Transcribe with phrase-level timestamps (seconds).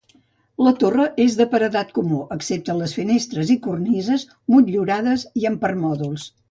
[0.67, 4.27] La torre és de paredat comú, excepte les finestres i cornises,
[4.57, 6.31] motllurades i amb permòdols.